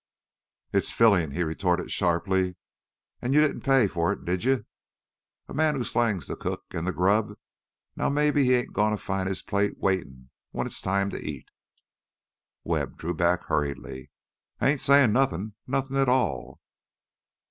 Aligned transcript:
"It's 0.73 0.91
fillin'," 0.91 1.29
he 1.29 1.43
retorted 1.43 1.91
sharply. 1.91 2.55
"An' 3.21 3.33
you 3.33 3.39
didn't 3.41 3.61
pay 3.61 3.87
for 3.87 4.11
it, 4.11 4.25
did 4.25 4.43
you? 4.43 4.65
A 5.47 5.53
man 5.53 5.75
who 5.75 5.83
slangs 5.83 6.25
th' 6.25 6.39
cook 6.39 6.63
an' 6.73 6.85
the 6.85 6.91
grub 6.91 7.35
now 7.95 8.09
maybe 8.09 8.43
he 8.43 8.55
ain't 8.55 8.73
gonna 8.73 8.97
find 8.97 9.29
his 9.29 9.43
plate 9.43 9.77
waitin' 9.77 10.31
when 10.49 10.65
it's 10.65 10.81
time 10.81 11.11
to 11.11 11.23
eat" 11.23 11.49
Webb 12.63 12.97
drew 12.97 13.13
back 13.13 13.43
hurriedly. 13.43 14.09
"I 14.59 14.69
ain't 14.69 14.81
sayin' 14.81 15.13
nothin', 15.13 15.53
nothin' 15.67 15.97
at 15.97 16.09
all!" 16.09 16.61